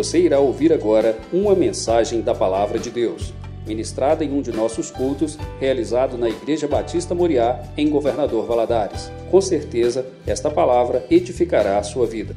[0.00, 3.34] Você irá ouvir agora uma mensagem da Palavra de Deus,
[3.66, 9.10] ministrada em um de nossos cultos, realizado na Igreja Batista Moriá, em Governador Valadares.
[9.30, 12.34] Com certeza, esta palavra edificará a sua vida.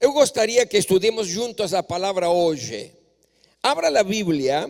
[0.00, 2.90] Eu gostaria que estudemos juntos a palavra hoje.
[3.62, 4.68] Abra a Bíblia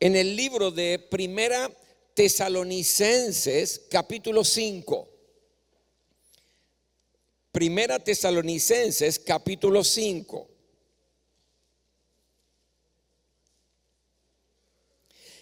[0.00, 1.70] en el libro de Primera
[2.14, 5.13] Tesalonicenses, capítulo 5.
[7.54, 10.48] Primera Tesalonicenses, capítulo 5.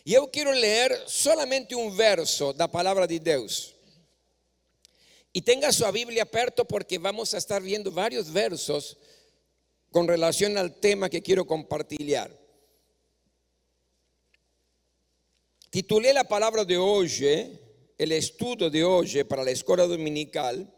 [0.05, 3.75] E eu quero ler solamente um verso da palavra de Deus.
[5.33, 8.95] E tenga sua Bíblia perto porque vamos a estar vendo vários versos
[9.91, 12.31] com relação ao tema que quero compartilhar.
[15.71, 17.59] Titulé la palabra de hoy,
[17.97, 20.71] el estudio de hoy para la escuela dominical,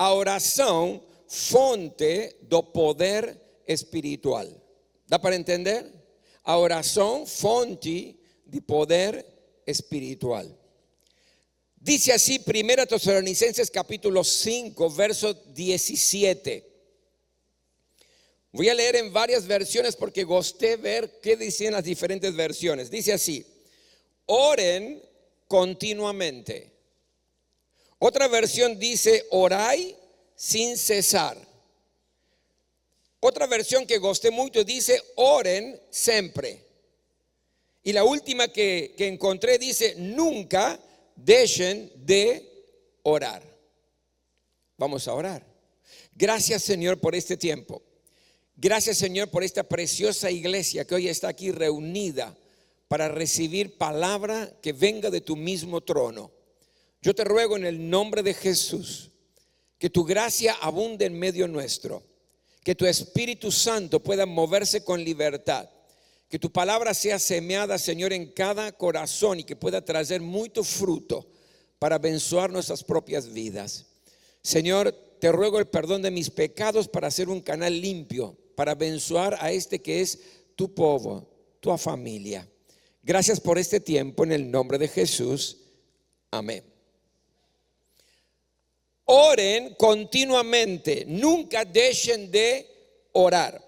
[0.00, 4.48] a oración fonte do poder espiritual.
[5.06, 5.84] ¿Da para entender?
[6.42, 8.16] A oración fonte
[8.46, 9.20] de poder
[9.66, 10.48] espiritual.
[11.76, 16.66] Dice así 1 Tesalonicenses capítulo 5, verso 17.
[18.52, 22.90] Voy a leer en varias versiones porque gusté ver qué dicen las diferentes versiones.
[22.90, 23.44] Dice así,
[24.24, 25.02] oren
[25.46, 26.69] continuamente.
[28.00, 29.94] Otra versión dice, orai
[30.34, 31.36] sin cesar.
[33.20, 36.64] Otra versión que gosté mucho dice, oren siempre.
[37.82, 40.80] Y la última que, que encontré dice, nunca
[41.14, 42.64] dejen de
[43.02, 43.42] orar.
[44.78, 45.46] Vamos a orar.
[46.14, 47.82] Gracias Señor por este tiempo.
[48.56, 52.34] Gracias Señor por esta preciosa iglesia que hoy está aquí reunida
[52.88, 56.39] para recibir palabra que venga de tu mismo trono.
[57.02, 59.10] Yo te ruego en el nombre de Jesús
[59.78, 62.02] que tu gracia abunde en medio nuestro,
[62.62, 65.70] que tu Espíritu Santo pueda moverse con libertad,
[66.28, 71.26] que tu palabra sea semeada, Señor, en cada corazón y que pueda traer mucho fruto
[71.78, 73.86] para abençoar nuestras propias vidas.
[74.42, 79.38] Señor, te ruego el perdón de mis pecados para hacer un canal limpio, para abençoar
[79.40, 80.18] a este que es
[80.56, 81.26] tu pueblo,
[81.60, 82.46] tu familia.
[83.02, 85.56] Gracias por este tiempo en el nombre de Jesús.
[86.30, 86.69] Amén.
[89.12, 92.64] Oren continuamente, nunca dejen de
[93.10, 93.60] orar.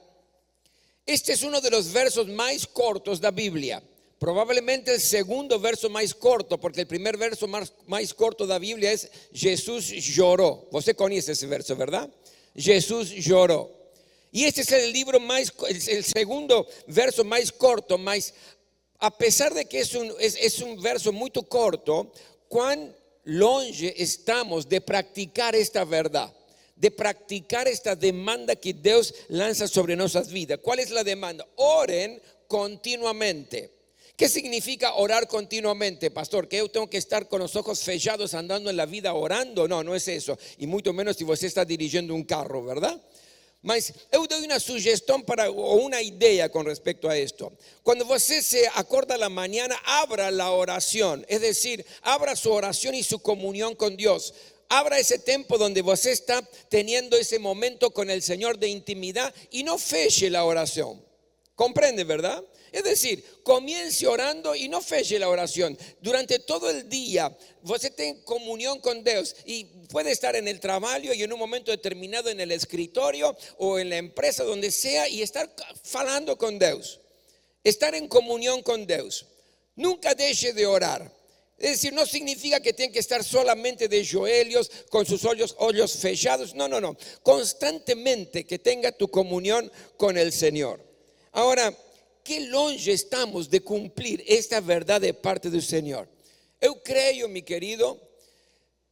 [1.04, 3.82] Este es uno de los versos más cortos de la Biblia.
[4.20, 8.60] Probablemente el segundo verso más corto, porque el primer verso más, más corto de la
[8.60, 10.68] Biblia es Jesús lloró.
[10.70, 12.08] Usted conoce ese verso, ¿verdad?
[12.54, 13.68] Jesús lloró.
[14.30, 18.32] Y este es el libro más, el segundo verso más corto, más
[19.00, 22.12] a pesar de que es un, es, un verso muy corto,
[22.46, 22.94] cuán
[23.24, 26.32] longe estamos de practicar esta verdad,
[26.76, 30.58] de practicar esta demanda que Dios lanza sobre nuestras vidas.
[30.62, 31.46] ¿Cuál es la demanda?
[31.56, 33.82] Oren continuamente.
[34.16, 36.46] ¿Qué significa orar continuamente, pastor?
[36.46, 39.66] Que yo tengo que estar con los ojos fechados andando en la vida orando?
[39.66, 40.38] No, no es eso.
[40.58, 43.00] Y mucho menos si usted está dirigiendo un carro, ¿verdad?
[43.62, 47.52] Mas eu dou uma sugestão para ou uma ideia com respeito a esto.
[47.84, 53.04] Quando você se acorda la mañana, abra la oración, es decir, abra su oración y
[53.04, 54.34] su comunión con Dios.
[54.68, 59.62] Abra ese tiempo donde você está teniendo ese momento con el Señor de intimidad y
[59.62, 61.00] no feche la oración.
[61.54, 62.42] ¿Comprende, verdad?
[62.72, 65.76] Es decir, comience orando y no feche la oración.
[66.00, 71.12] Durante todo el día, usted tiene comunión con Dios y puede estar en el trabajo
[71.12, 75.20] y en un momento determinado en el escritorio o en la empresa, donde sea, y
[75.20, 77.00] estar falando con Dios.
[77.62, 79.26] Estar en comunión con Dios.
[79.76, 81.12] Nunca deje de orar.
[81.58, 85.92] Es decir, no significa que tiene que estar solamente de joelios con sus ojos, ojos
[85.92, 86.54] fechados.
[86.54, 86.96] No, no, no.
[87.22, 90.80] Constantemente que tenga tu comunión con el Señor.
[91.30, 91.72] Ahora,
[92.24, 96.08] qué longe estamos de cumplir esta verdad de parte del Señor.
[96.60, 98.00] Yo creo, mi querido,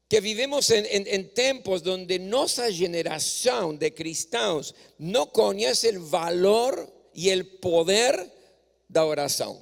[0.09, 7.47] que vivimos en, tiempos donde nuestra generación de cristianos no conoce el valor y el
[7.59, 8.17] poder
[8.89, 9.57] de la oración.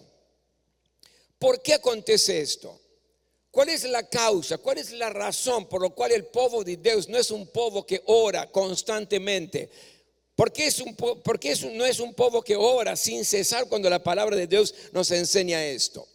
[1.38, 2.80] ¿Por qué acontece esto?
[3.50, 4.56] ¿Cuál es la causa?
[4.56, 7.84] ¿Cuál es la razón por la cual el pueblo de Dios no es un pueblo
[7.84, 9.70] que ora constantemente?
[10.38, 14.00] ¿Por qué, es un, porque no es un pueblo que ora sin cesar cuando la
[14.00, 16.06] palabra de Dios nos enseña esto?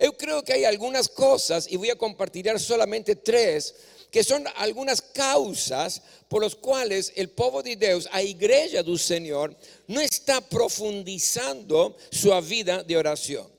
[0.00, 3.74] Yo creo que hay algunas cosas, y voy a compartir solamente tres,
[4.12, 9.56] que son algunas causas por las cuales el pueblo de Dios, a iglesia del Señor,
[9.88, 13.50] no está profundizando su vida de oración.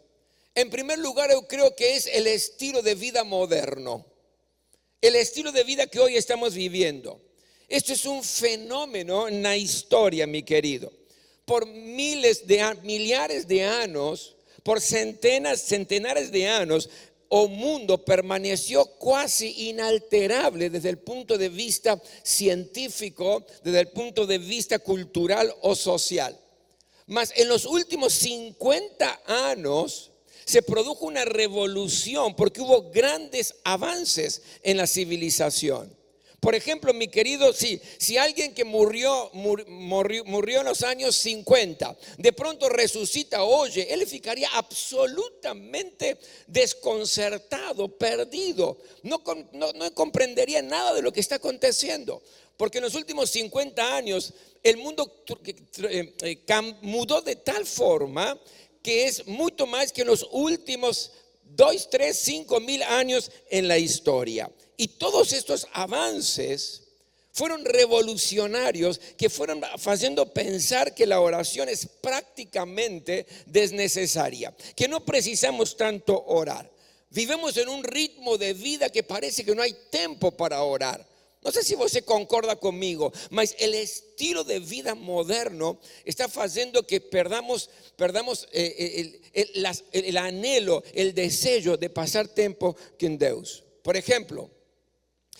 [0.55, 4.05] En primer lugar, yo creo que es el estilo de vida moderno,
[5.01, 7.19] el estilo de vida que hoy estamos viviendo.
[7.73, 10.93] Esto es un fenómeno en la historia, mi querido.
[11.43, 16.87] Por miles de millares de años, por centenas, centenares de años,
[17.29, 24.37] o mundo permaneció casi inalterable desde el punto de vista científico, desde el punto de
[24.37, 26.39] vista cultural o social.
[27.07, 30.11] Mas en los últimos 50 años
[30.45, 36.02] se produjo una revolución porque hubo grandes avances en la civilización.
[36.43, 41.97] Por ejemplo, mi querido, si, si alguien que murió, murió, murió, en los años 50,
[42.17, 46.17] de pronto resucita, oye, él ficaría absolutamente
[46.47, 48.77] desconcertado, perdido.
[49.03, 49.23] No,
[49.53, 52.21] no, no comprendería nada de lo que está aconteciendo.
[52.57, 55.23] Porque en los últimos 50 años el mundo
[55.89, 58.37] eh, eh, mudó de tal forma
[58.81, 61.13] que es mucho más que en los últimos
[61.55, 64.51] 2, 3, 5 mil años en la historia.
[64.83, 66.83] Y todos estos avances
[67.31, 75.77] fueron revolucionarios que fueron haciendo pensar que la oración es prácticamente desnecesaria, que no precisamos
[75.77, 76.69] tanto orar.
[77.11, 81.07] Vivimos en un ritmo de vida que parece que no hay tiempo para orar.
[81.41, 86.99] No sé si usted concorda conmigo, mas el estilo de vida moderno está haciendo que
[86.99, 89.21] perdamos, perdamos eh, eh,
[89.53, 93.63] el, el, anhelo, el deseo de pasar tiempo con Dios.
[93.81, 94.49] Por ejemplo,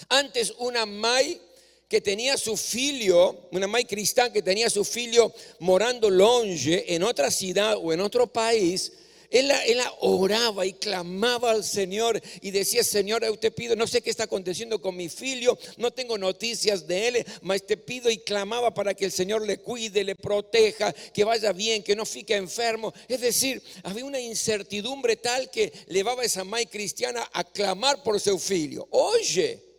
[0.09, 1.39] antes una mai
[1.87, 7.29] que tenía su filio, una mai cristiana que tenía su filio morando longe en otra
[7.29, 8.91] ciudad o en otro país,
[9.33, 9.51] él,
[9.99, 14.25] oraba y clamaba al Señor y decía, Señor, yo te pido, no sé qué está
[14.25, 18.93] aconteciendo con mi filio, no tengo noticias de él, mas te pido y clamaba para
[18.93, 22.93] que el Señor le cuide, le proteja, que vaya bien, que no fique enfermo.
[23.07, 28.19] Es decir, había una incertidumbre tal que llevaba a esa mai cristiana a clamar por
[28.19, 28.87] su filio.
[28.91, 29.72] Oye,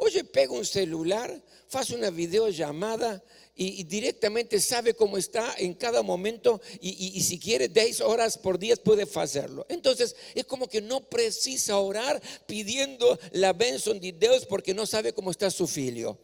[0.00, 1.42] oye, pega un celular,
[1.72, 3.22] hace una videollamada
[3.54, 8.74] y, directamente sabe cómo está en cada momento y, si quiere 10 horas por día
[8.76, 9.66] puede hacerlo.
[9.68, 15.12] Entonces es como que no precisa orar pidiendo la bendición de Dios porque no sabe
[15.12, 16.18] cómo está su filio.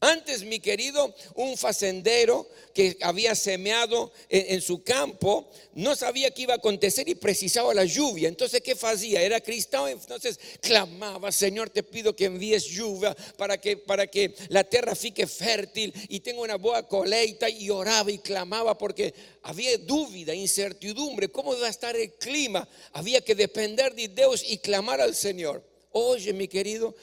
[0.00, 6.52] Antes, mi querido, un facendero que había semeado en, su campo no sabía qué iba
[6.52, 8.28] a acontecer y precisaba la lluvia.
[8.28, 9.22] Entonces, ¿qué hacía?
[9.22, 14.64] Era cristiano, entonces clamaba, Señor, te pido que envíes lluvia para que, para que la
[14.64, 17.48] tierra fique fértil y tenga una buena coleita.
[17.48, 19.14] Y oraba y clamaba porque
[19.44, 22.68] había duda, incertidumbre, cómo iba a estar el clima.
[22.92, 25.64] Había que depender de Dios y clamar al Señor.
[25.92, 26.94] Oye, mi querido,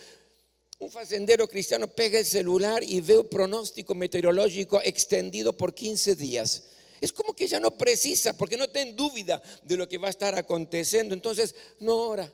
[0.83, 6.63] un facendero cristiano pega el celular y ve un pronóstico meteorológico extendido por 15 días.
[6.99, 10.11] Es como que ya no precisa, porque no tiene duda de lo que va a
[10.11, 11.13] estar aconteciendo.
[11.13, 12.31] Entonces, no ora.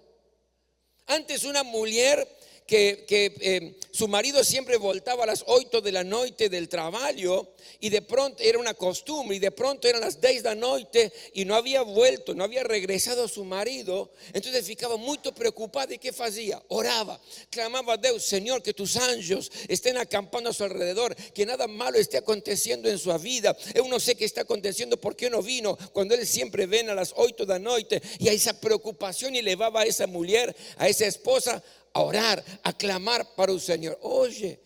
[1.05, 2.27] Antes una mujer
[2.69, 7.89] que, eh, su marido siempre voltaba a las 8 de la noche del trabajo y
[7.89, 11.45] de pronto era una costumbre y de pronto eran las 10 de la noche y
[11.45, 14.12] no había vuelto, no había regresado su marido.
[14.33, 16.62] Entonces ficaba muy preocupada y ¿qué hacía?
[16.68, 17.19] Oraba,
[17.50, 21.98] clamaba a Dios, Señor, que tus ángeles estén acampando a su alrededor, que nada malo
[21.98, 23.57] esté aconteciendo en su vida.
[23.74, 25.75] Yo no sé qué está aconteciendo, ¿por qué no vino?
[25.92, 29.42] Cuando él siempre ven a las 8 de la noche y a esa preocupación y
[29.42, 31.63] llevaba a esa mujer, a esa esposa
[31.94, 33.97] a orar, a clamar para el Señor.
[34.01, 34.59] Oye,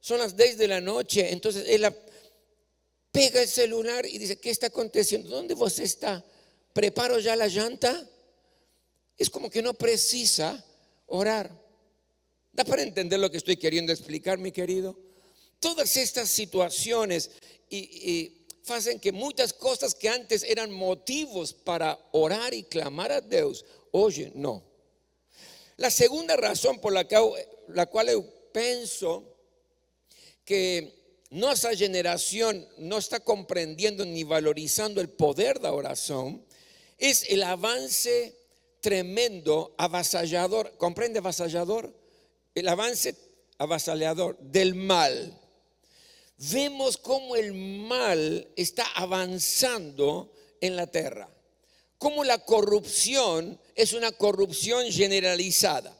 [0.00, 1.86] son las 10 de la noche, entonces él
[3.12, 5.28] pega el celular y dice, ¿qué está aconteciendo?
[5.28, 6.24] ¿Dónde vos está?
[6.72, 8.08] ¿Preparo ya la llanta?
[9.18, 10.64] Es como que no precisa
[11.06, 11.50] orar.
[12.52, 14.98] ¿Da para entender lo que estoy queriendo explicar, mi querido?
[15.58, 17.30] Todas estas situaciones
[17.68, 18.36] y,
[18.68, 24.30] hacen que muchas cosas que antes eran motivos para orar y clamar a Dios, oye,
[24.36, 24.69] no.
[25.80, 27.06] La segunda razón por la,
[27.86, 28.22] cual yo
[28.52, 29.24] pienso
[30.44, 36.44] que nuestra generación no está comprendiendo ni valorizando el poder de la oración
[36.98, 38.36] es el avance
[38.82, 41.96] tremendo, avasallador, ¿comprende avasallador?
[42.54, 43.14] El avance
[43.56, 45.34] avasallador del mal.
[46.36, 51.30] Vemos cómo el mal está avanzando en la tierra
[52.00, 55.96] cómo la corrupción es una corrupción generalizada.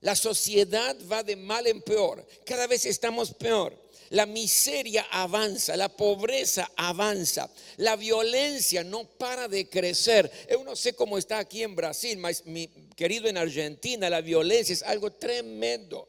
[0.00, 3.88] La sociedad va de mal en peor, cada vez estamos peor.
[4.10, 10.30] La miseria avanza, la pobreza avanza, la violencia no para de crecer.
[10.50, 14.72] Yo no sé cómo está aquí en Brasil, mas mi querido en Argentina, la violencia
[14.72, 16.08] es algo tremendo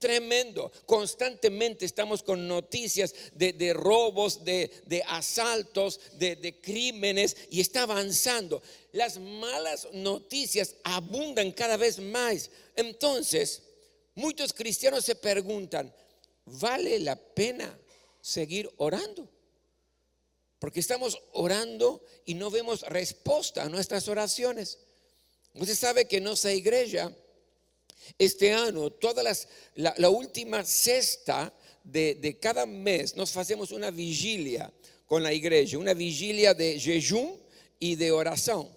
[0.00, 0.72] tremendo.
[0.86, 8.60] Constantemente estamos con noticias de, robos, de, asaltos, de, de, crímenes y está avanzando.
[8.92, 12.50] Las malas noticias abundan cada vez más.
[12.74, 13.62] Entonces,
[14.16, 15.94] muchos cristianos se preguntan,
[16.46, 17.78] vale la pena
[18.20, 19.28] seguir orando.
[20.58, 24.78] Porque estamos orando y no vemos respuesta a nuestras oraciones.
[25.54, 27.14] Usted sabe que en nuestra iglesia,
[28.18, 31.52] este año, toda las, la, última sexta
[31.84, 34.72] de, de, cada mes, nos hacemos una vigilia
[35.06, 37.36] con la iglesia, una vigilia de jejum
[37.78, 38.68] y de oración.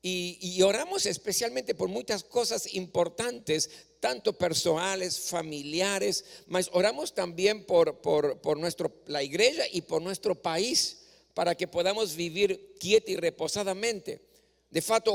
[0.00, 8.00] Y, y, oramos especialmente por muchas cosas importantes, tanto personales, familiares, mas oramos también por,
[8.00, 10.98] por, por nuestro, la iglesia y por nuestro país,
[11.34, 14.27] para que podamos vivir quieta y reposadamente.
[14.70, 15.14] De fato,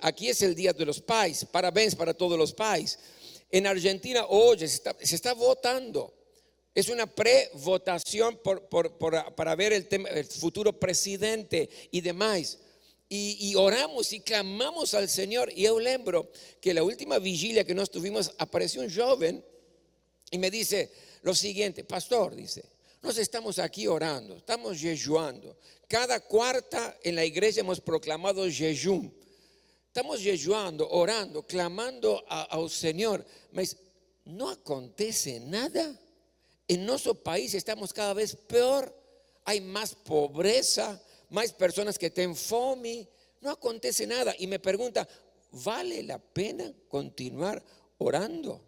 [0.00, 2.98] aquí es el Día de los Pais, parabéns para todos los pais.
[3.50, 6.14] En Argentina hoy se está, se está votando.
[6.74, 8.96] Es una pre-votación por, por,
[9.34, 12.58] para ver el, tema, el futuro presidente y demás.
[13.08, 15.50] Y, y, oramos y clamamos al Señor.
[15.54, 16.30] Y yo lembro
[16.60, 19.44] que la última vigilia que nos tuvimos apareció un joven
[20.30, 20.90] y me dice
[21.22, 22.64] lo siguiente, pastor, dice,
[23.02, 25.56] nos estamos aquí orando, estamos jejuando.
[25.86, 29.10] Cada cuarta en la iglesia hemos proclamado jejum.
[29.86, 33.24] Estamos jejuando, orando, clamando al Señor.
[33.52, 33.76] Mas
[34.24, 35.98] no acontece nada.
[36.66, 38.94] En nuestro país estamos cada vez peor.
[39.44, 41.00] Hay más pobreza,
[41.30, 43.08] más personas que tienen fome.
[43.40, 44.34] No acontece nada.
[44.38, 45.08] Y me pregunta,
[45.52, 47.64] ¿vale la pena continuar
[47.96, 48.60] orando?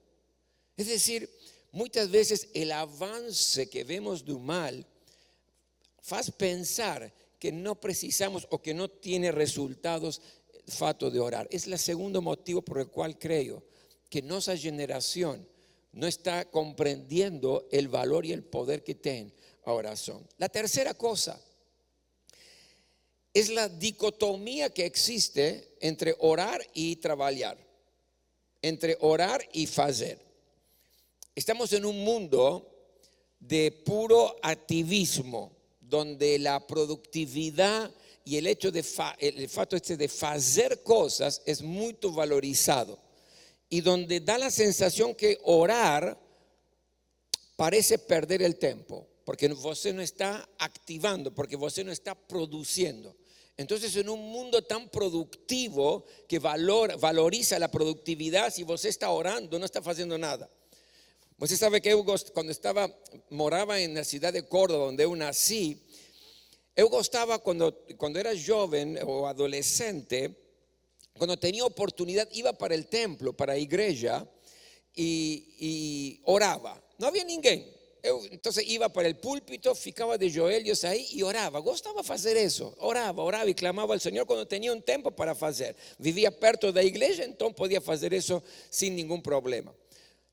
[0.76, 1.28] Es decir,
[1.72, 4.86] muchas veces el avance que vemos del mal
[6.00, 10.20] faz pensar que no precisamos o que no tiene resultados
[10.66, 11.48] fato de orar.
[11.50, 13.62] Es el segundo motivo por el cual creo
[14.08, 15.46] que nuestra generación
[15.92, 19.32] no está comprendiendo el valor y el poder que tiene
[19.66, 20.26] la oración.
[20.38, 21.40] La tercera cosa
[23.32, 27.58] es la dicotomía que existe entre orar y trabajar,
[28.62, 30.29] entre orar y hacer.
[31.34, 32.66] Estamos en un mundo
[33.38, 37.90] de puro activismo, donde la productividad
[38.24, 42.98] y el hecho de fato este de hacer cosas es muy valorizado
[43.68, 46.18] y donde da la sensación que orar
[47.56, 53.16] parece perder el tiempo, porque usted no está activando, porque usted no está produciendo.
[53.56, 59.64] Entonces, en un mundo tan productivo que valoriza la productividad, si usted está orando, no
[59.64, 60.50] está haciendo nada.
[61.40, 61.96] Usted sabe que
[62.34, 62.94] cuando estaba,
[63.30, 65.80] moraba en la ciudad de Córdoba, donde yo nací,
[66.76, 70.36] yo gustaba cuando, cuando era joven o adolescente,
[71.16, 74.28] cuando tenía oportunidad, iba para el templo, para la iglesia,
[74.94, 76.78] y, oraba.
[76.98, 77.64] No había ninguém.
[78.30, 81.58] entonces iba para el púlpito, ficaba de joelhos ahí y oraba.
[81.60, 82.74] Gostava hacer eso.
[82.80, 85.74] Oraba, oraba y clamaba al Señor cuando tenía un tiempo para hacer.
[85.96, 89.72] Vivía perto de la iglesia, entonces podía hacer eso sin ningún problema.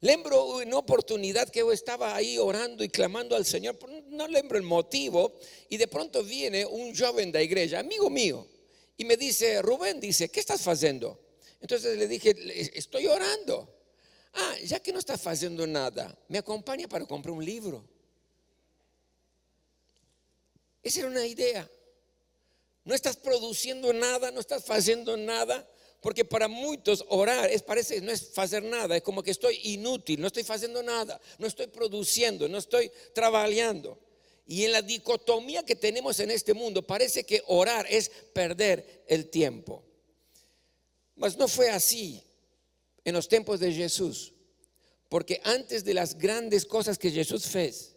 [0.01, 4.63] Lembro una oportunidad que yo estaba ahí orando y clamando al Señor, no lembro el
[4.63, 5.33] motivo,
[5.69, 8.47] y de pronto viene un joven de la iglesia, amigo mío,
[8.95, 11.19] y me dice, Rubén, dice, ¿qué estás haciendo?
[11.59, 12.35] Entonces le dije,
[12.77, 13.73] estoy orando.
[14.33, 17.83] Ah, ya que no estás haciendo nada, me acompaña para comprar un libro.
[20.83, 21.67] Esa era una idea.
[22.83, 25.67] No estás produciendo nada, no estás haciendo nada,
[26.01, 30.21] porque para muchos orar es parece no es hacer nada, es como que estoy inútil,
[30.21, 33.99] no estoy haciendo nada, no estoy produciendo, no estoy trabajando.
[34.45, 39.29] Y en la dicotomía que tenemos en este mundo parece que orar es perder el
[39.29, 39.83] tiempo.
[41.15, 42.23] Mas no fue así
[43.03, 44.33] en los tiempos de Jesús,
[45.09, 47.95] porque antes de las grandes cosas que Jesús fez,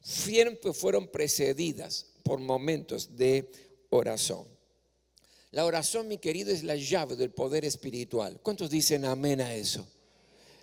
[0.00, 3.50] siempre fueron precedidas por momentos de
[3.90, 4.51] oración.
[5.52, 8.40] La oración, mi querido, es la llave del poder espiritual.
[8.42, 9.86] ¿Cuántos dicen amén a eso?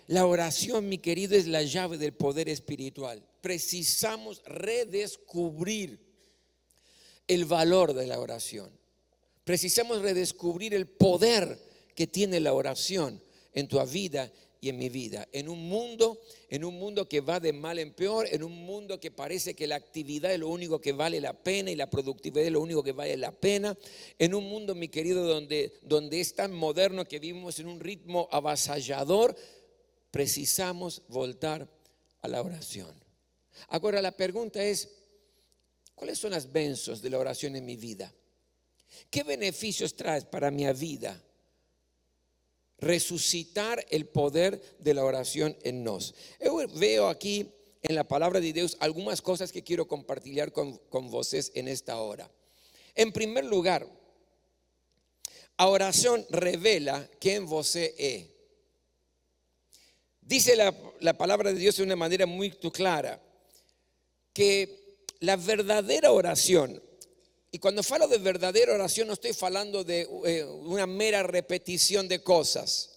[0.08, 3.24] La oración, mi querido, es la llave del poder espiritual.
[3.40, 6.00] Precisamos redescubrir
[7.28, 8.68] el valor de la oración.
[9.44, 11.56] Precisamos redescubrir el poder
[11.94, 15.26] que tiene la oración en tu vida y en mi vida.
[15.32, 19.00] En un mundo, en un mundo que va de mal en peor, en un mundo
[19.00, 22.44] que parece que la actividad es lo único que vale la pena y la productividad
[22.44, 23.76] es lo único que vale la pena,
[24.18, 28.28] en un mundo, mi querido, donde, donde es tan moderno que vivimos en un ritmo
[28.30, 29.34] avasallador,
[30.10, 31.68] precisamos voltar
[32.20, 32.94] a la oración.
[33.68, 34.88] Ahora la pregunta es,
[35.94, 38.12] ¿cuáles son las benzos de la oración en mi vida?
[39.08, 41.22] ¿Qué beneficios traes para mi vida?
[42.80, 46.14] Resucitar el poder de la oración en nos.
[46.42, 47.50] Yo veo aquí
[47.82, 51.10] en la palabra de Dios algunas cosas que quiero compartir con, con
[51.54, 52.30] en esta hora.
[52.94, 53.86] En primer lugar,
[55.56, 58.26] la oración revela quién vos es.
[60.20, 63.22] Dice la, la palabra de Dios de una manera muy clara
[64.32, 64.80] que
[65.20, 66.82] la verdadera oración,
[67.52, 72.22] y cuando falo de verdadera oración no estoy hablando de eh, una mera repetición de
[72.22, 72.90] cosas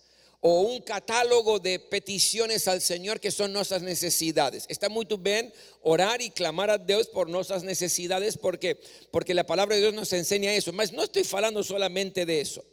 [0.45, 4.65] o un catálogo de peticiones al Señor que son nuestras necesidades.
[4.67, 8.77] Está muy bien orar y clamar a Dios por nuestras necesidades porque,
[9.09, 10.73] porque la palabra de Dios nos enseña eso.
[10.73, 12.63] Mas no estoy hablando solamente de eso.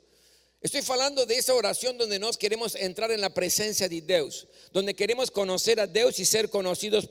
[0.61, 4.95] Estoy hablando de esa oración donde nos queremos entrar en la presencia de Dios, donde
[4.95, 7.09] queremos conocer a Dios y ser conocidos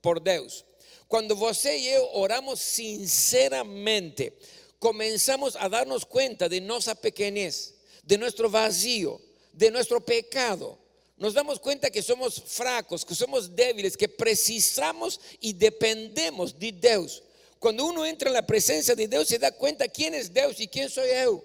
[0.00, 0.64] por Dios.
[1.08, 4.34] Cuando você y yo oramos sinceramente,
[4.78, 9.18] comenzamos a darnos cuenta de nuestra pequeñez, de nuestro vacío,
[9.54, 10.78] de nuestro pecado.
[11.16, 17.22] Nos damos cuenta que somos fracos, que somos débiles, que precisamos y dependemos de Dios.
[17.58, 20.68] Cuando uno entra en la presencia de Dios se da cuenta quién es Dios y
[20.68, 21.42] quién soy yo.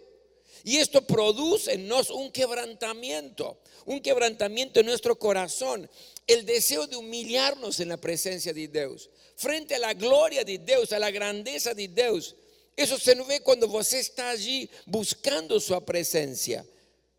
[0.65, 5.89] Y esto produce en nos un quebrantamiento, un quebrantamiento en nuestro corazón,
[6.27, 10.91] el deseo de humillarnos en la presencia de Dios, frente a la gloria de Dios,
[10.91, 12.35] a la grandeza de Dios.
[12.75, 16.65] Eso se ve cuando você está allí buscando su presencia.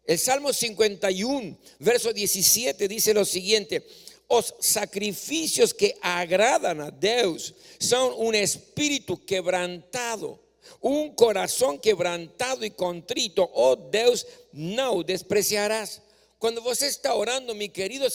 [0.04, 3.87] El Salmo 51, verso 17 dice lo siguiente,
[4.28, 10.44] los sacrificios que agradan a Dios son un espíritu quebrantado
[10.80, 16.02] un corazón quebrantado y contrito, oh Dios, no despreciarás.
[16.45, 18.07] Cuando vos está orando, mi querido,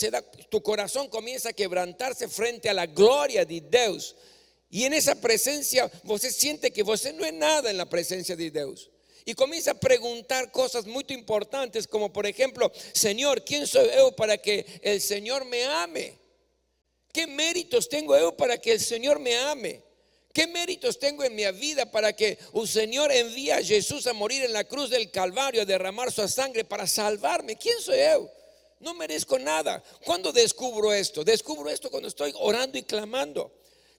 [0.50, 4.16] tu corazón comienza a quebrantarse frente a la gloria de Dios.
[4.70, 8.52] Y en esa presencia, vos siente que vos no es nada en la presencia de
[8.52, 8.92] Dios.
[9.26, 14.38] Y comienza a preguntar cosas muy importantes, como por ejemplo, Señor, ¿quién soy yo para
[14.38, 16.16] que el Señor me ame?
[17.12, 19.82] ¿Qué méritos tengo yo para que el Señor me ame?
[20.34, 24.44] ¿Qué méritos tengo en mi vida para que un Señor envíe a Jesús a morir
[24.44, 27.58] en la cruz del Calvario, a derramar su sangre para salvarme?
[27.58, 28.32] ¿Quién soy yo?
[28.80, 29.84] No merezco nada.
[30.06, 31.24] ¿Cuándo descubro esto?
[31.24, 33.52] Descubro esto cuando estoy orando y clamando.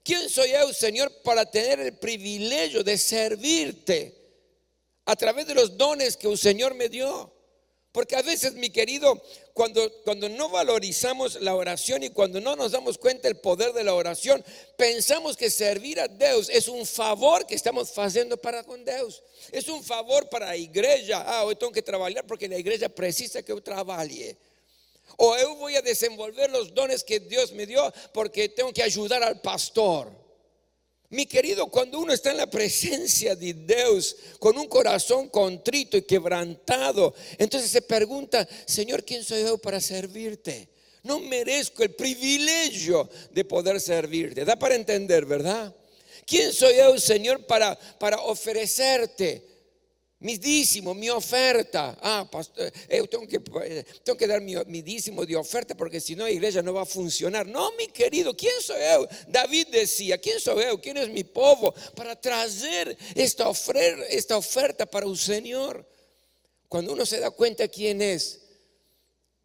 [0.03, 4.17] ¿Quién soy yo, Señor, para tener el privilegio de servirte
[5.05, 7.31] a través de los dones que un Señor me dio?
[7.91, 9.21] Porque a veces, mi querido,
[9.53, 13.83] cuando, cuando no valorizamos la oración y cuando no nos damos cuenta del poder de
[13.83, 14.43] la oración,
[14.77, 19.21] pensamos que servir a Dios es un favor que estamos haciendo para con Dios.
[19.51, 21.21] Es un favor para la iglesia.
[21.25, 24.37] Ah, hoy tengo que trabajar porque la iglesia precisa que yo trabaje.
[25.17, 29.21] O yo voy a desenvolver los dones que Dios me dio porque tengo que ayudar
[29.21, 30.20] al pastor.
[31.11, 36.03] Mi querido, cuando uno está en la presencia de Dios con un corazón contrito y
[36.03, 40.69] quebrantado, entonces se pregunta, Señor, ¿quién soy yo para servirte?
[41.03, 44.45] No merezco el privilegio de poder servirte.
[44.45, 45.75] Da para entender, ¿verdad?
[46.25, 49.50] ¿Quién soy yo, Señor, para, para ofrecerte?
[50.21, 51.97] Mi dísimo, mi oferta.
[51.99, 56.15] Ah, pastor, eh, tengo, que, eh, tengo que dar mi, mi, de oferta porque si
[56.15, 57.47] no la iglesia no va a funcionar.
[57.47, 59.07] No, mi querido, ¿quién soy yo?
[59.27, 60.79] David decía, ¿quién soy yo?
[60.79, 61.73] ¿Quién es mi povo?
[61.95, 65.89] Para traer esta, oferta, esta oferta para un Señor.
[66.67, 68.41] Cuando uno se da cuenta quién es,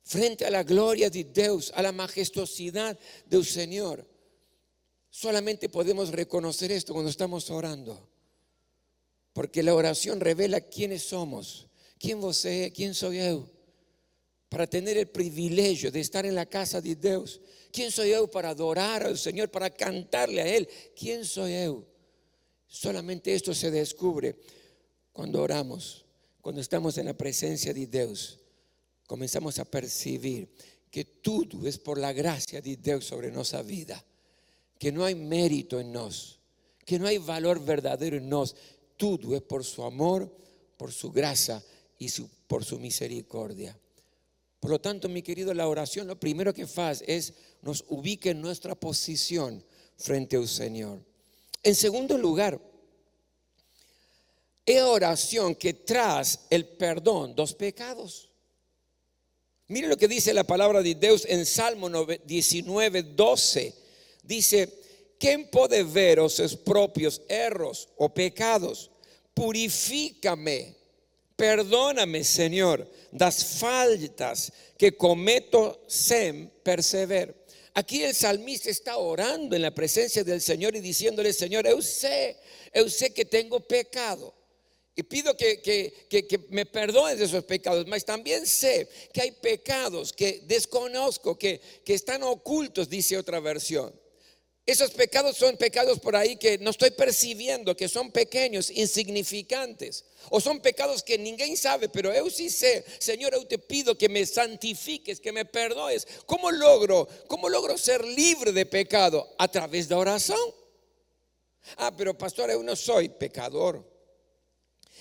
[0.02, 4.06] frente a la gloria de Dios, a la majestuosidad del Señor,
[5.08, 8.15] solamente podemos reconocer esto cuando estamos orando.
[9.36, 11.68] Porque la oración revela quiénes somos,
[11.98, 13.46] quién vos quién soy yo.
[14.48, 17.42] Para tener el privilegio de estar en la casa de Dios.
[17.70, 20.66] ¿Quién soy yo para adorar al Señor, para cantarle a Él?
[20.98, 21.84] ¿Quién soy yo?
[22.66, 24.36] Solamente esto se descubre
[25.12, 26.06] cuando oramos,
[26.40, 28.40] cuando estamos en la presencia de Dios.
[29.06, 30.48] Comenzamos a percibir
[30.90, 34.02] que todo es por la gracia de Dios sobre nuestra vida.
[34.78, 36.40] Que no hay mérito en nos,
[36.86, 38.56] que no hay valor verdadero en nos,
[38.96, 40.30] todo es por su amor,
[40.76, 41.62] por su gracia
[41.98, 42.08] y
[42.46, 43.78] por su misericordia.
[44.60, 48.40] Por lo tanto, mi querido, la oración lo primero que hace es nos ubique en
[48.40, 49.64] nuestra posición
[49.96, 51.04] frente al Señor.
[51.62, 52.60] En segundo lugar,
[54.64, 58.30] es oración que trae el perdón de los pecados.
[59.68, 63.74] Mire lo que dice la palabra de Dios en Salmo 19, 12.
[64.22, 64.80] Dice,
[65.18, 68.90] ¿quién puede ver sus propios erros o pecados?
[69.34, 70.74] Purifícame,
[71.36, 77.46] perdóname, Señor, das faltas que cometo sem persever.
[77.74, 82.38] Aquí el salmista está orando en la presencia del Señor y diciéndole, Señor, yo sé,
[82.74, 84.34] yo sé que tengo pecado.
[84.98, 90.10] Y pido que, que, me perdones de esos pecados, mas también sé que hay pecados
[90.14, 93.92] que desconozco, que, que están ocultos, dice otra versión.
[94.66, 100.04] Esos pecados son pecados por ahí que no estoy percibiendo, que son pequeños, insignificantes.
[100.28, 102.84] O son pecados que ninguém sabe, pero yo sí sé.
[102.98, 106.08] Señor, yo te pido que me santifiques, que me perdoes.
[106.26, 107.06] ¿Cómo logro?
[107.28, 109.34] ¿Cómo logro ser libre de pecado?
[109.38, 110.40] A través de oración.
[111.76, 113.84] Ah, pero pastor, yo no soy pecador.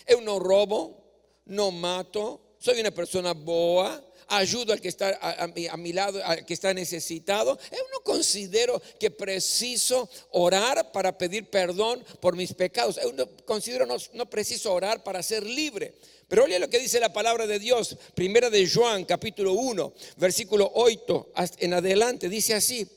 [0.08, 5.94] Yo no robo, no mato, soy una persona boa, ayudo al que está a, mi,
[5.94, 7.58] lado, al que está necesitado.
[7.72, 13.00] Yo no considero que preciso orar para pedir perdón por mis pecados.
[13.02, 15.96] Yo no considero no, no preciso orar para ser libre.
[16.28, 20.72] Pero oye lo que dice la palabra de Dios, primera de Juan, capítulo 1, versículo
[20.74, 22.88] 8 en adelante, dice así,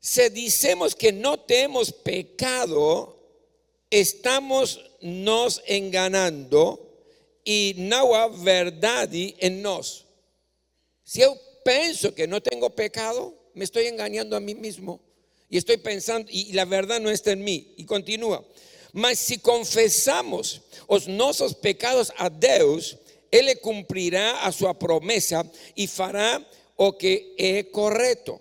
[0.00, 3.18] si decimos que no tenemos pecado,
[3.90, 6.84] estamos nos enganando
[7.44, 10.03] y no hay verdad en nos.
[11.04, 15.00] Si yo pienso que no tengo pecado, me estoy engañando a mí mismo.
[15.48, 17.74] Y estoy pensando, y la verdad no está en mí.
[17.76, 18.44] Y continúa.
[18.92, 22.98] Mas si confesamos os nuestros pecados a Dios,
[23.30, 26.44] Él le cumplirá a su promesa y fará
[26.76, 28.40] o que es correcto.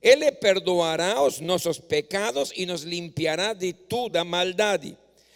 [0.00, 4.80] Él le perdonará nuestros pecados y nos limpiará de toda maldad.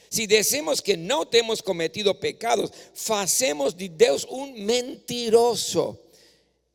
[0.09, 2.73] Si decimos que no hemos cometido pecados,
[3.11, 6.02] hacemos de Dios un mentiroso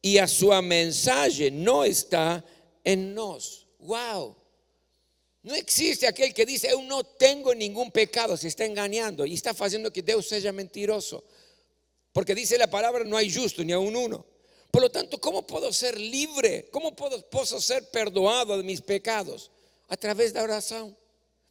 [0.01, 2.43] y a su mensaje no está
[2.83, 3.67] en nos.
[3.79, 4.36] Wow.
[5.43, 9.51] No existe aquel que dice, yo no tengo ningún pecado, se está engañando y está
[9.51, 11.23] haciendo que Dios sea mentiroso.
[12.12, 14.25] Porque dice la palabra, no hay justo ni aún uno.
[14.71, 16.67] Por lo tanto, ¿cómo puedo ser libre?
[16.71, 19.51] ¿Cómo puedo, puedo ser perdonado de mis pecados?
[19.88, 20.97] A través de la oración,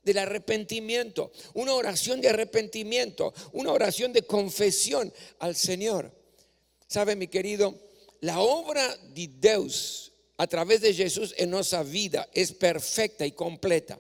[0.03, 1.33] del arrepentimiento.
[1.55, 6.13] Una oración de arrepentimiento, una oración de confesión al Señor.
[6.87, 7.86] ¿Sabe, mi querido?
[8.21, 13.99] La obra de Dios a través de Jesús en nuestra vida es perfecta y completa.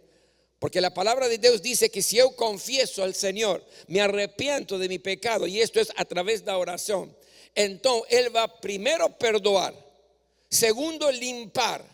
[0.58, 4.88] Porque la palabra de Dios dice que si yo confieso al Señor, me arrepiento de
[4.88, 7.14] mi pecado, y esto es a través de la oración,
[7.54, 9.74] entonces Él va primero perdonar,
[10.48, 11.84] segundo limpar,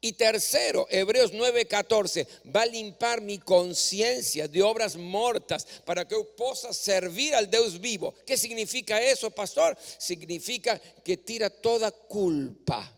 [0.00, 6.24] y tercero, Hebreos 9:14, va a limpiar mi conciencia de obras mortas para que yo
[6.36, 8.14] pueda servir al Dios vivo.
[8.24, 9.76] ¿Qué significa eso, pastor?
[9.98, 12.94] Significa que tira toda culpa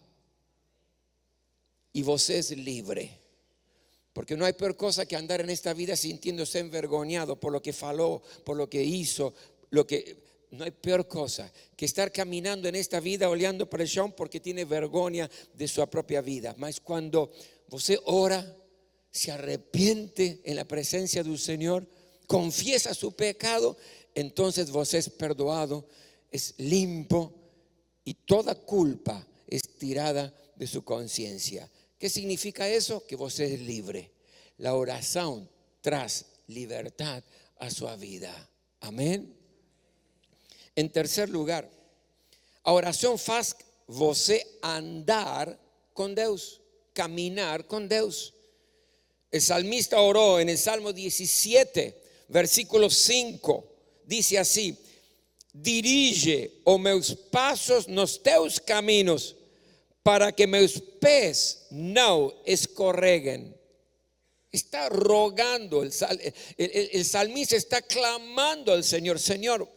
[1.92, 3.18] y vos es libre.
[4.12, 7.72] Porque no hay peor cosa que andar en esta vida sintiéndose envergonzado por lo que
[7.72, 9.32] faló, por lo que hizo,
[9.70, 14.40] lo que no hay peor cosa que estar caminando en esta vida oleando presión porque
[14.40, 16.54] tiene vergüenza de su propia vida.
[16.58, 17.30] Mas cuando
[17.70, 18.56] usted ora,
[19.10, 21.86] se arrepiente en la presencia del Señor,
[22.26, 23.76] confiesa su pecado,
[24.14, 25.86] entonces vos es perdonado,
[26.30, 27.32] es limpio
[28.04, 31.68] y toda culpa es tirada de su conciencia.
[31.98, 33.04] ¿Qué significa eso?
[33.06, 34.12] Que vos es libre.
[34.58, 35.48] La oración
[35.80, 37.22] tras libertad
[37.58, 38.50] a su vida.
[38.80, 39.39] Amén.
[40.80, 41.70] En tercer lugar,
[42.62, 43.54] a oración faz
[44.62, 45.60] andar
[45.92, 46.62] con Dios,
[46.94, 48.32] caminar con Dios.
[49.30, 53.66] El salmista oró en el Salmo 17, versículo 5.
[54.06, 54.74] Dice así:
[55.52, 59.36] Dirige o meus pasos nos teus caminos,
[60.02, 63.54] para que meus pés no escorreguen.
[64.50, 65.92] Está rogando, el,
[66.56, 69.68] el salmista está clamando al Señor, Señor,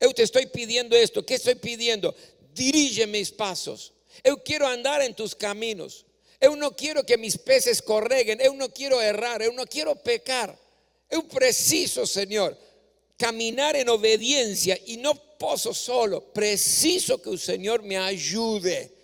[0.00, 1.24] yo te estoy pidiendo esto.
[1.24, 2.14] ¿Qué estoy pidiendo?
[2.54, 3.92] Dirige mis pasos.
[4.24, 6.06] Yo quiero andar en tus caminos.
[6.40, 8.38] Yo no quiero que mis peces correguen.
[8.38, 9.42] Yo no quiero errar.
[9.42, 10.58] Yo no quiero pecar.
[11.10, 12.56] Yo preciso, Señor,
[13.18, 16.32] caminar en obediencia y no puedo solo.
[16.32, 18.99] Preciso que el Señor me ayude.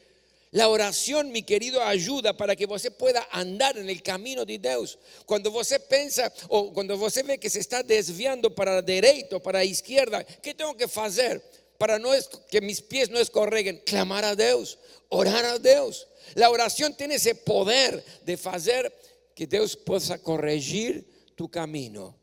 [0.52, 4.98] La oración, mi querido, ayuda para que usted pueda andar en el camino de Dios.
[5.24, 9.58] Cuando usted piensa o cuando usted ve que se está desviando para la derecha, para
[9.58, 11.42] la izquierda, ¿qué tengo que hacer
[11.78, 13.82] para no es, que mis pies no escorreguen?
[13.84, 14.78] Clamar a Dios,
[15.08, 16.06] orar a Dios.
[16.34, 18.92] La oración tiene ese poder de hacer
[19.34, 22.16] que Dios pueda corregir tu camino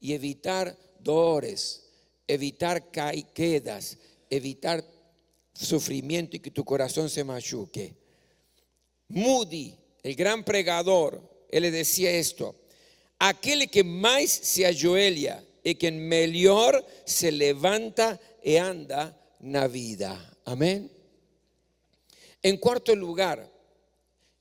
[0.00, 1.84] y evitar dolores,
[2.26, 3.96] evitar caídas,
[4.28, 4.84] evitar
[5.58, 7.94] sufrimiento y que tu corazón se machuque.
[9.08, 12.54] Moody, el gran pregador, él le decía esto,
[13.18, 20.36] aquel que más se ajoelha y que mejor se levanta y anda na vida.
[20.44, 20.90] Amén.
[22.42, 23.50] En cuarto lugar,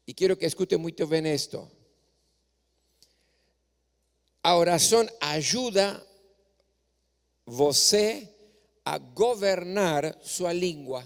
[0.05, 1.71] y quiero que escuche muy bien esto,
[4.43, 6.05] a oración ayuda
[7.47, 8.36] você
[8.89, 11.05] a gobernar su lengua.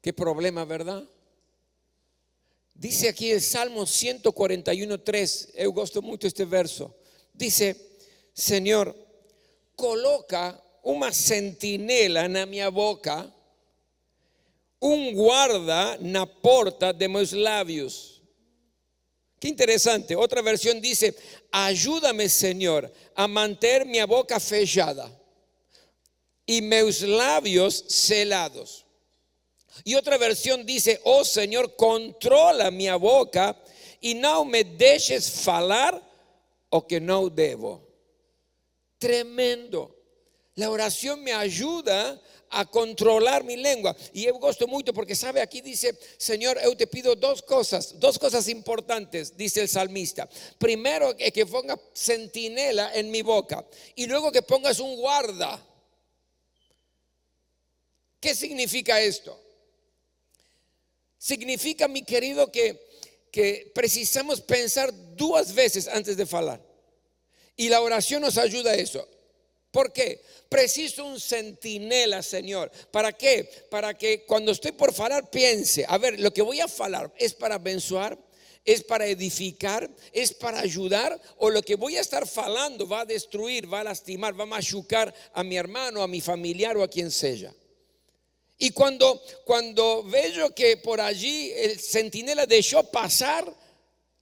[0.00, 1.04] Qué problema, ¿verdad?
[2.74, 6.96] Dice aquí el Salmo 141.3, eu gosto muito este verso.
[7.34, 7.76] Dice,
[8.32, 8.96] Señor,
[9.76, 13.30] coloca uma sentinela na minha boca,
[14.80, 18.22] um guarda na porta de meus lábios.
[19.38, 20.16] Qué interesante.
[20.16, 21.14] Otra versión dice,
[21.52, 25.21] ayúdame Señor a mantener mi boca fechada
[26.52, 28.84] y mis labios celados.
[29.84, 33.58] Y otra versión dice, oh Señor, controla mi boca
[34.02, 36.02] y no me dejes falar
[36.68, 37.88] o que no debo.
[38.98, 39.96] Tremendo.
[40.56, 43.96] La oración me ayuda a controlar mi lengua.
[44.12, 48.18] Y yo gosto mucho porque sabe, aquí dice, Señor, yo te pido dos cosas, dos
[48.18, 50.28] cosas importantes, dice el salmista.
[50.58, 55.71] Primero, que, que ponga centinela en mi boca y luego que pongas un guarda.
[58.22, 59.36] ¿Qué significa esto?
[61.18, 66.64] Significa, mi querido, que, precisamos pensar dos veces antes de hablar.
[67.56, 69.08] Y la oración nos ayuda a eso.
[69.72, 70.22] ¿Por qué?
[70.48, 72.70] Preciso un centinela, Señor.
[72.92, 73.50] ¿Para qué?
[73.68, 77.34] Para que cuando estoy por falar piense, a ver, lo que voy a falar es
[77.34, 78.16] para abençoar,
[78.64, 83.04] es para edificar, es para ayudar, o lo que voy a estar falando va a
[83.04, 86.88] destruir, va a lastimar, va a machucar a mi hermano, a mi familiar o a
[86.88, 87.52] quien sea.
[88.62, 93.52] Y cuando, cuando veo que por allí el centinela dejó pasar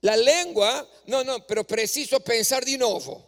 [0.00, 3.22] la lengua, no, no, pero preciso pensar de nuevo.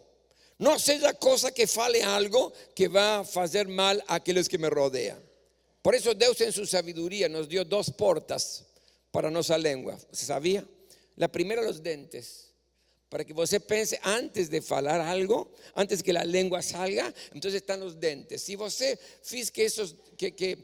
[0.57, 4.71] No sea cosa que fale algo que va a hacer mal a aquellos que me
[4.71, 5.23] rodean.
[5.83, 8.65] Por eso Dios en su sabiduría nos dio dos portas
[9.11, 9.95] para nuestra lengua.
[10.11, 10.65] ¿Se sabía?
[11.15, 12.52] La primera los dentes
[13.13, 17.79] para que você pense antes de falar algo, antes que la lengua salga, entonces están
[17.79, 18.41] los dentes.
[18.41, 19.85] Si você fiz que eso,
[20.17, 20.57] que, que,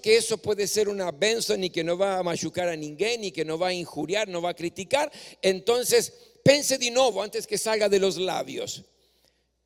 [0.00, 3.32] que eso puede ser una benção y que no va a machucar a ninguém, ni
[3.32, 5.10] que no va a injuriar, no va a criticar,
[5.42, 6.12] entonces
[6.44, 8.84] pense de nuevo antes que salga de los labios.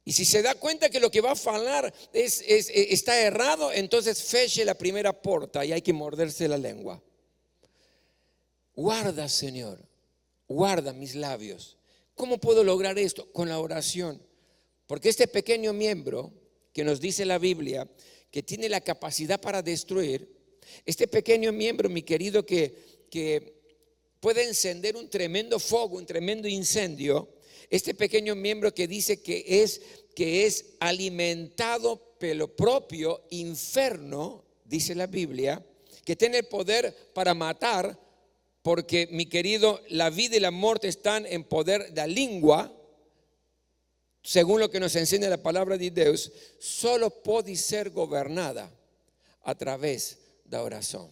[0.07, 3.71] Y si se da cuenta que lo que va a falar es, es, está errado,
[3.71, 7.03] entonces feche la primera puerta y hay que morderse la lengua.
[8.75, 9.87] Guarda, Señor,
[10.49, 11.77] guarda mis labios
[12.23, 13.33] ¿Cómo puedo lograr esto?
[13.33, 14.23] Con la oración.
[14.87, 16.33] Porque este pequeño miembro
[16.73, 17.91] que nos dice la Biblia,
[18.31, 20.33] que tiene la capacidad para destruir,
[20.87, 23.55] este pequeño miembro, mi querido, que, que
[24.21, 27.29] puede encender un tremendo fuego, un tremendo incendio,
[27.69, 29.81] este pequeño miembro que dice que es,
[30.15, 35.61] que es alimentado pelo propio inferno, dice la Biblia,
[36.05, 37.99] que tiene el poder para matar,
[38.63, 42.73] porque mi querido, la vida y la muerte están en poder de la lengua,
[44.23, 48.73] según lo que nos enseña la palabra de Dios, solo puede ser gobernada
[49.43, 51.11] a través de la oración.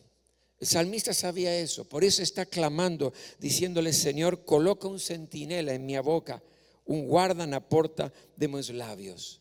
[0.60, 5.98] El salmista sabía eso, por eso está clamando, diciéndole, Señor, coloca un centinela en mi
[5.98, 6.42] boca,
[6.84, 9.40] un guarda en la puerta de mis labios.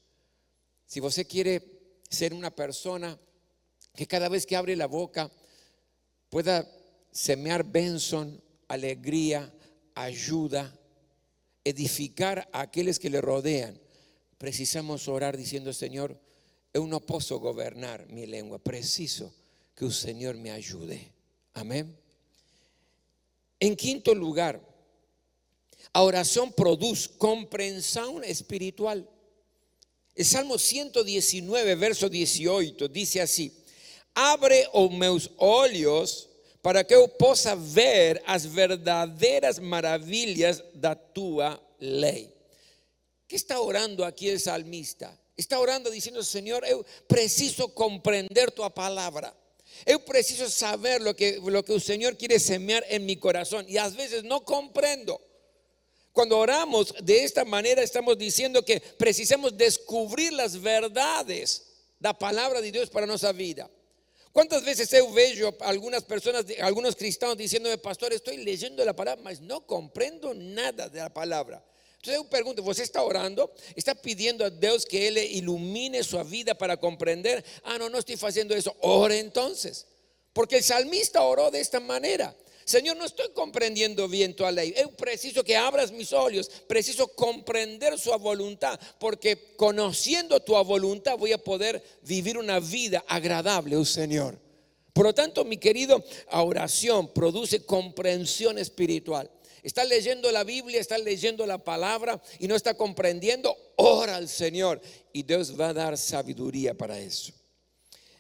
[0.87, 1.61] Si usted quiere
[2.09, 3.19] ser una persona
[3.93, 5.29] que cada vez que abre la boca
[6.29, 6.67] pueda
[7.11, 9.53] semear benson, alegría,
[9.95, 10.77] ayuda,
[11.63, 13.79] edificar a aquellos que le rodean.
[14.37, 16.19] Precisamos orar diciendo, Señor,
[16.73, 19.33] yo no puedo gobernar mi lengua, preciso
[19.75, 21.11] que el Señor me ayude.
[21.53, 21.97] Amén.
[23.59, 24.61] En quinto lugar,
[25.93, 29.09] la oración produce comprensión espiritual.
[30.15, 33.53] El Salmo 119, verso 18, dice así,
[34.13, 36.28] abre os meus olhos
[36.61, 41.39] para que yo pueda ver las verdaderas maravillas de tu
[41.79, 42.33] ley.
[43.27, 45.17] ¿Qué está orando aquí el salmista?
[45.37, 49.33] Está orando diciendo, Señor, yo preciso comprender tu palabra.
[49.85, 51.79] Yo preciso saber lo que, lo que
[52.17, 53.65] quiere semear en mi corazón.
[53.69, 55.21] Y a veces no comprendo.
[56.11, 61.67] Cuando oramos de esta manera estamos diciendo que precisamos descubrir las verdades
[61.99, 63.69] de la palabra de Dios para nuestra vida.
[64.31, 69.41] ¿Cuántas veces he veo algunas personas, algunos cristianos diciéndome, pastor, estoy leyendo la palabra, mas
[69.41, 71.63] no comprendo nada de la palabra?
[71.95, 73.51] Entonces yo pregunto, ¿vos está orando?
[73.75, 77.43] ¿Está pidiendo a Dios que Él ilumine su vida para comprender?
[77.63, 78.73] Ah, no, no estoy haciendo eso.
[78.81, 79.85] Ore entonces.
[80.31, 82.33] Porque el salmista oró de esta manera.
[82.69, 84.75] Señor, no estoy comprendiendo bien tu ley.
[84.77, 91.31] Yo preciso que abras mis ojos, preciso comprender su voluntad, porque conociendo tu voluntad voy
[91.31, 94.37] a poder vivir una vida agradable, oh Señor.
[94.93, 99.31] Por lo tanto, mi querido, oración produce comprensión espiritual.
[99.63, 104.79] Está leyendo la Biblia, está leyendo la palabra y no está comprendiendo, ora al Señor
[105.11, 107.33] y Dios va a dar sabiduría para eso.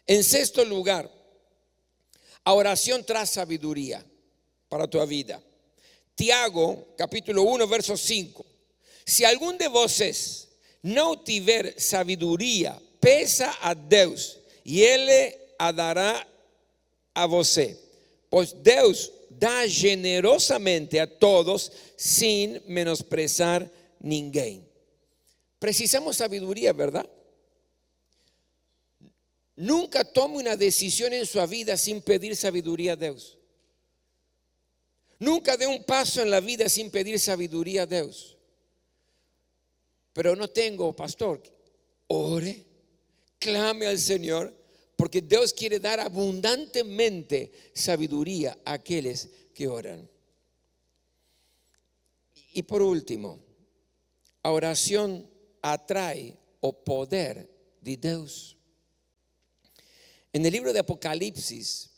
[0.07, 1.07] En sexto lugar,
[2.45, 4.03] oración tras sabiduría.
[4.69, 5.41] Para tu vida.
[6.15, 8.45] Tiago, capítulo 1, verso 5.
[9.05, 10.47] Si algún de vosotros
[10.83, 15.39] no tiver sabiduría, pesa a Dios y Él le
[15.73, 16.27] dará
[17.13, 17.77] a você.
[18.29, 24.63] Pues Dios da generosamente a todos sin menosprezar ninguém.
[25.57, 27.09] Precisamos sabiduría, ¿verdad?
[29.55, 33.38] Nunca tome una decisión en su vida sin pedir sabiduría a Dios.
[35.19, 38.37] Nunca dé un paso en la vida sin pedir sabiduría a Dios.
[40.13, 41.43] Pero no tengo, pastor.
[42.07, 42.65] Ore,
[43.37, 44.55] clame al Señor,
[44.95, 50.09] porque Dios quiere dar abundantemente sabiduría a aquellos que oran.
[52.53, 53.39] Y por último,
[54.43, 55.29] oración
[55.61, 57.49] atrae o poder
[57.81, 58.57] de Dios.
[60.31, 61.89] En el libro de Apocalipsis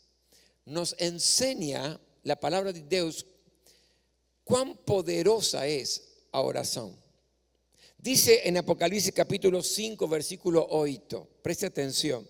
[0.64, 3.26] nos enseña la palabra de Dios
[4.44, 6.96] cuán poderosa es la oración.
[7.98, 12.28] Dice en Apocalipsis capítulo 5, versículo 8, preste atención.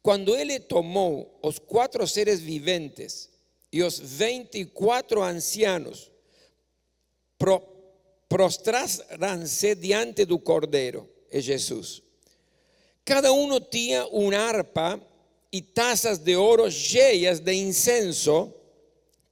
[0.00, 3.30] Cuando Él tomó los cuatro seres viventes
[3.70, 6.10] y los 24 ancianos,
[7.38, 7.62] pro,
[8.26, 12.02] prostraranse diante do Cordero, es Jesús.
[13.04, 15.00] Cada uno tenía una arpa
[15.50, 18.61] y tazas de oro llenas de incenso,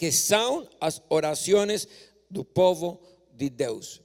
[0.00, 1.86] que son las oraciones
[2.30, 3.02] del pueblo
[3.34, 4.00] de Dios.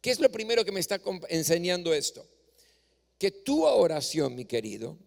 [0.00, 2.26] ¿Qué es lo primero que me está enseñando esto?
[3.18, 4.98] Que tu oración, mi querido,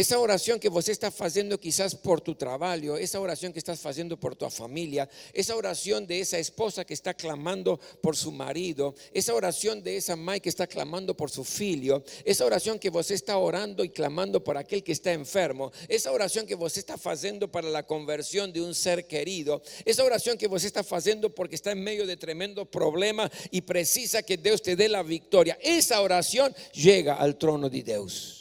[0.00, 4.18] esa oración que vos estás haciendo quizás por tu trabajo, esa oración que estás haciendo
[4.18, 9.34] por tu familia, esa oración de esa esposa que está clamando por su marido, esa
[9.34, 13.36] oración de esa madre que está clamando por su hijo, esa oración que vos está
[13.36, 17.68] orando y clamando por aquel que está enfermo, esa oración que vos está haciendo para
[17.68, 21.84] la conversión de un ser querido, esa oración que vos está haciendo porque está en
[21.84, 27.16] medio de tremendo problema y precisa que Dios te dé la victoria, esa oración llega
[27.16, 28.39] al trono de Dios.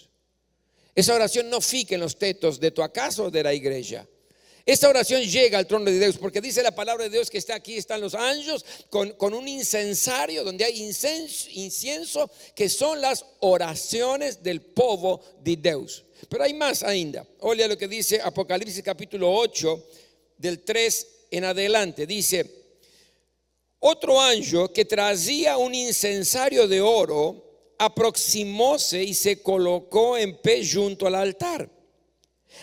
[1.00, 4.06] Esa oración no fica en los tetos de tu acaso o de la iglesia.
[4.66, 7.56] Esa oración llega al trono de Dios porque dice la palabra de Dios que está
[7.56, 10.82] aquí, están los ángeles con, un incensario donde hay
[11.54, 16.04] incienso, que son las oraciones del povo de Dios.
[16.28, 17.26] Pero hay más ainda.
[17.40, 19.82] Oye lo que dice Apocalipsis capítulo 8
[20.36, 22.06] del 3 en adelante.
[22.06, 22.46] Dice,
[23.80, 27.49] otro ángel que traía un incensario de oro
[27.80, 31.70] aproximóse y se colocó en pie junto al altar.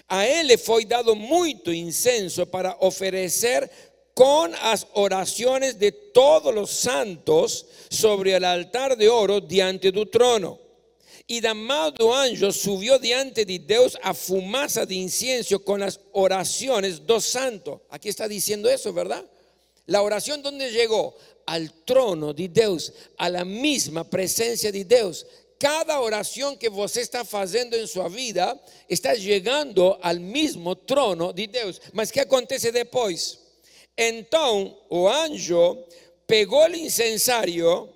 [0.09, 3.71] A él le fue dado mucho incenso para ofrecer
[4.15, 10.59] con las oraciones de todos los santos sobre el altar de oro diante del trono.
[11.27, 17.25] Y damado ángel subió diante de Dios a fumaza de incienso con las oraciones dos
[17.25, 17.81] santos.
[17.91, 19.25] Aquí está diciendo eso, ¿verdad?
[19.87, 25.27] La oración donde llegó al trono de Dios, a la misma presencia de Dios.
[25.59, 31.47] Cada oración que você está haciendo en su vida está llegando al mismo trono de
[31.47, 31.81] Dios.
[31.93, 33.41] Mas que acontece después?
[33.97, 35.87] Entonces o anjo
[36.27, 37.91] pegó el incensario,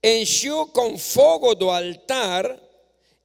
[0.00, 2.63] enchió con fuego do altar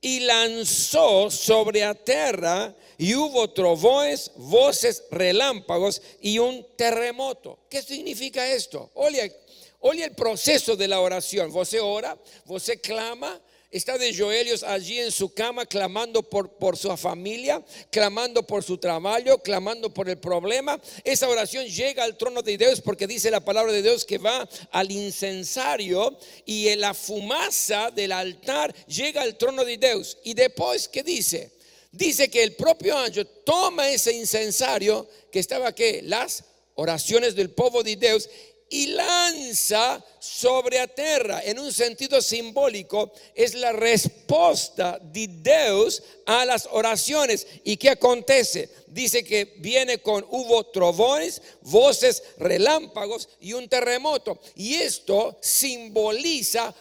[0.02, 7.60] y lanzó sobre la tierra y hubo trovões, voces, relámpagos y un terremoto.
[7.70, 8.92] ¿Qué significa esto?
[8.94, 9.36] Oye,
[9.80, 11.52] oye el proceso de la oración.
[11.52, 16.96] Você ora, você clama, está de Joelios allí en su cama clamando por, por su
[16.98, 20.80] familia, clamando por su trabajo, clamando por el problema.
[21.04, 24.48] Esa oración llega al trono de Dios porque dice la palabra de Dios que va
[24.72, 30.18] al incensario y en la fumaza del altar llega al trono de Dios.
[30.24, 31.60] Y después, ¿qué dice?
[31.92, 36.44] dice que el propio ángel toma ese incensario que estaba aquí, las
[36.76, 38.30] oraciones del pueblo de Dios,
[38.70, 41.42] y lanza sobre la tierra.
[41.44, 47.48] En un sentido simbólico, es la respuesta de Dios a las oraciones.
[47.64, 48.70] ¿Y qué acontece?
[48.88, 54.40] Dice que viene con hubo trovones, voces, relámpagos y un terremoto.
[54.56, 56.74] Y esto simboliza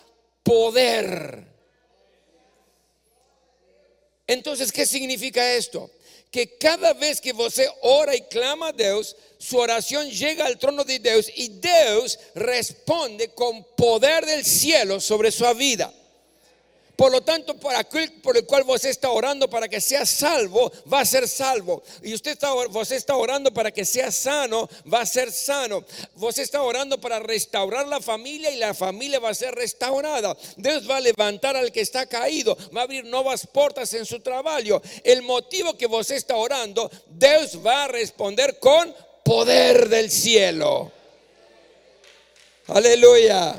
[0.43, 1.47] poder.
[4.27, 5.91] Entonces, ¿qué significa esto?
[6.31, 10.85] Que cada vez que você ora y clama a Dios, su oración llega al trono
[10.85, 15.93] de Dios y Dios responde con poder del cielo sobre su vida.
[16.99, 20.73] Por lo tanto, por aquel por el cual vos está orando para que sea salvo,
[20.93, 21.81] va a ser salvo.
[22.03, 25.85] Y usted está, vos está orando para que sea sano, va a ser sano.
[26.17, 30.37] Vos está orando para restaurar la familia y la familia va a ser restaurada.
[30.57, 34.19] Dios va a levantar al que está caído, va a abrir nuevas puertas en su
[34.19, 34.83] trabajo.
[35.05, 38.93] El motivo que vos está orando, Dios va a responder con
[39.25, 40.91] poder del cielo.
[42.67, 43.55] Aleluya.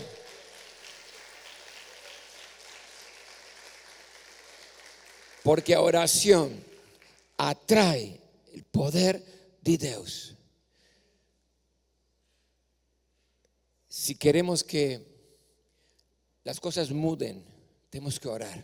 [5.50, 6.64] Porque oración
[7.36, 8.22] atrae
[8.54, 9.20] el poder
[9.64, 10.36] de Dios.
[13.88, 15.02] Si queremos que
[16.43, 17.43] las cosas muden,
[17.89, 18.64] tenemos que orar.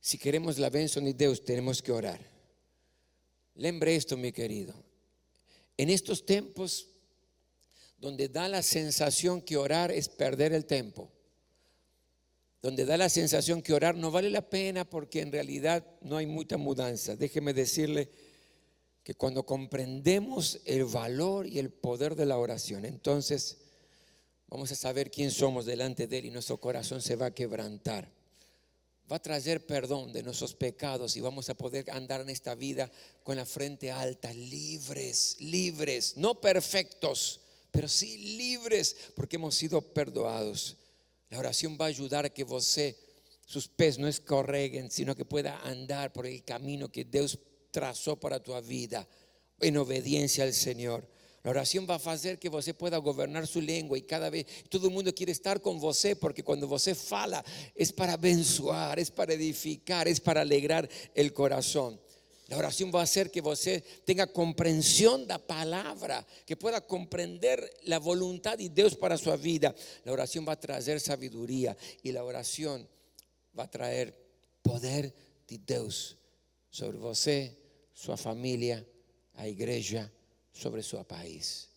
[0.00, 2.20] Si queremos la bendición de Dios, tenemos que orar.
[3.56, 4.72] Lembre esto, mi querido.
[5.76, 6.86] En estos tiempos
[7.98, 11.10] donde da la sensación que orar es perder el tiempo,
[12.62, 16.26] donde da la sensación que orar no vale la pena porque en realidad no hay
[16.26, 17.16] mucha mudanza.
[17.16, 18.10] Déjeme decirle
[19.02, 23.58] que cuando comprendemos el valor y el poder de la oración, entonces
[24.48, 28.10] vamos a saber quién somos delante de Él y nuestro corazón se va a quebrantar.
[29.10, 32.90] Va a traer perdón de nuestros pecados y vamos a poder andar en esta vida
[33.22, 37.40] con la frente alta, libres, libres, no perfectos,
[37.70, 40.76] pero sí libres porque hemos sido perdonados.
[41.30, 42.46] La oración va a ayudar a que
[43.46, 47.38] sus pies no escorreguen, sino que pueda andar por el camino que Dios
[47.70, 49.06] trazó para tu vida
[49.60, 51.08] en obediencia al Señor.
[51.46, 54.88] La oración va a hacer que você pueda gobernar su lengua y cada vez todo
[54.88, 57.44] el mundo quiere estar con você porque cuando você fala
[57.76, 62.00] es para abençoar, es para edificar, es para alegrar el corazón.
[62.48, 67.68] La oración va a hacer que você tenga comprensión de la palabra, que pueda comprender
[67.84, 69.74] la voluntad de Dios para su vida.
[70.04, 72.88] La oración va a traer sabiduría y la oración
[73.58, 74.16] va a traer
[74.62, 75.12] poder
[75.48, 76.16] de Dios
[76.70, 77.56] sobre você,
[77.92, 78.86] su familia,
[79.34, 80.12] a iglesia,
[80.52, 81.68] sobre su país.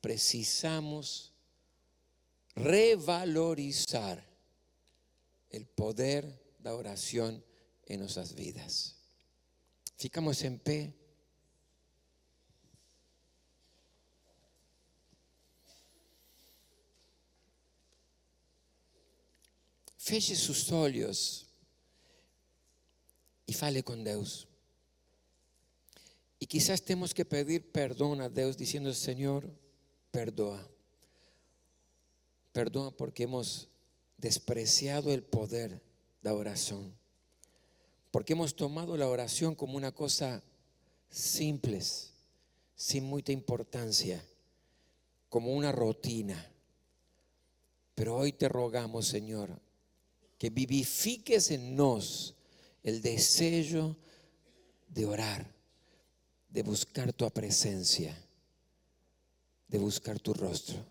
[0.00, 1.32] Precisamos
[2.54, 4.24] revalorizar
[5.50, 6.24] el poder
[6.58, 7.44] de la oración
[7.86, 8.99] en nuestras vidas.
[10.00, 10.94] Ficamos en pie.
[19.98, 21.46] Feche sus olhos
[23.44, 24.48] y fale con Dios.
[26.38, 29.54] Y quizás tenemos que pedir perdón a Dios diciendo, Señor,
[30.10, 30.66] perdona.
[32.54, 33.68] Perdona porque hemos
[34.16, 35.80] despreciado el poder de
[36.22, 36.98] la oración.
[38.10, 40.42] Porque hemos tomado la oración como una cosa
[41.08, 41.80] simple,
[42.74, 44.24] sin mucha importancia,
[45.28, 46.50] como una rutina.
[47.94, 49.60] Pero hoy te rogamos, Señor,
[50.38, 52.34] que vivifiques en nos
[52.82, 53.96] el deseo
[54.88, 55.52] de orar,
[56.48, 58.16] de buscar tu presencia,
[59.68, 60.84] de buscar tu rostro.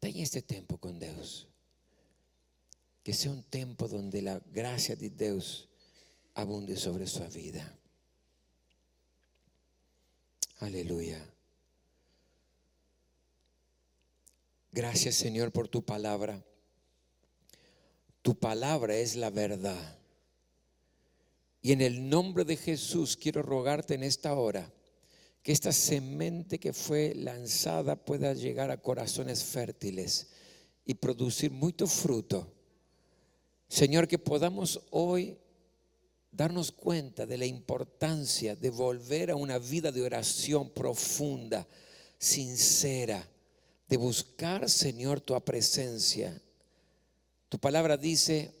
[0.00, 1.48] Ten este tiempo con Dios.
[3.02, 5.68] Que sea un tiempo donde la gracia de Dios
[6.34, 7.78] abunde sobre su vida.
[10.58, 11.24] Aleluya.
[14.72, 16.44] Gracias Señor por tu palabra.
[18.22, 19.98] Tu palabra es la verdad.
[21.62, 24.72] Y en el nombre de Jesús quiero rogarte en esta hora
[25.42, 30.30] que esta semente que fue lanzada pueda llegar a corazones fértiles
[30.86, 32.50] y producir mucho fruto.
[33.68, 35.36] Señor, que podamos hoy
[36.36, 41.66] darnos cuenta de la importancia de volver a una vida de oración profunda,
[42.18, 43.28] sincera,
[43.88, 46.40] de buscar, Señor, tu presencia.
[47.48, 48.52] Tu palabra dice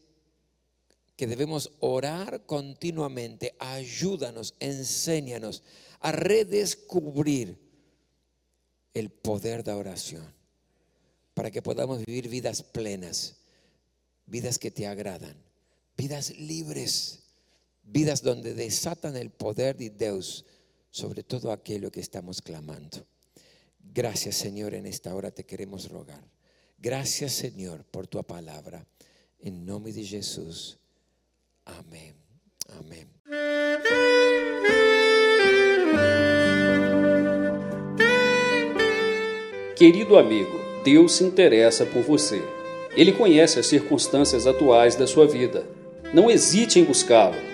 [1.16, 3.56] que debemos orar continuamente.
[3.58, 5.64] Ayúdanos, enséñanos
[6.00, 7.58] a redescubrir
[8.92, 10.32] el poder de la oración
[11.34, 13.38] para que podamos vivir vidas plenas,
[14.26, 15.36] vidas que te agradan,
[15.96, 17.23] vidas libres
[17.84, 20.44] vidas donde desatan el poder de Dios
[20.90, 23.06] sobre todo aquello que estamos clamando.
[23.80, 26.24] Gracias Señor, en esta hora te queremos rogar.
[26.78, 28.86] Gracias Señor por tu palabra.
[29.40, 30.78] En nombre de Jesús.
[31.64, 32.14] Amén.
[32.78, 33.08] Amén.
[39.76, 42.40] Querido amigo, Deus se interessa por você.
[42.96, 45.66] Ele conhece as circunstâncias atuais da sua vida.
[46.14, 47.53] Não hesite em buscá-lo.